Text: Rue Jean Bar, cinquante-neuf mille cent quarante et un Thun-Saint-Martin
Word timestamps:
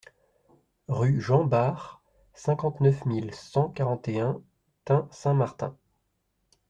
Rue 0.87 1.21
Jean 1.21 1.43
Bar, 1.43 2.01
cinquante-neuf 2.33 3.05
mille 3.05 3.31
cent 3.35 3.69
quarante 3.69 4.07
et 4.07 4.19
un 4.19 4.41
Thun-Saint-Martin 4.85 5.77